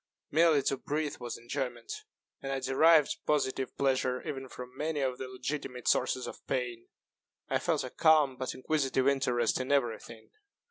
[0.31, 1.93] Merely to breathe was enjoyment;
[2.41, 6.87] and I derived positive pleasure even from many of the legitimate sources of pain.
[7.49, 10.31] I felt a calm but inquisitive interest in every thing.